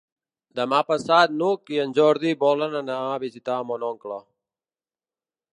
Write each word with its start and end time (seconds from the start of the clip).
Demà 0.59 0.79
passat 0.91 1.35
n'Hug 1.41 1.69
i 1.75 1.79
en 1.83 1.93
Jordi 1.99 2.33
volen 2.45 2.81
anar 2.81 2.99
a 3.13 3.23
visitar 3.27 3.61
mon 3.73 3.89
oncle. 3.93 4.21